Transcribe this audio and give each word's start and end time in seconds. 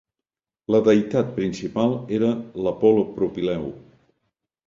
La 0.75 0.79
deïtat 0.85 1.27
principal 1.35 1.93
era 2.19 2.31
l'Apol·lo 2.67 3.03
Propileu. 3.19 3.67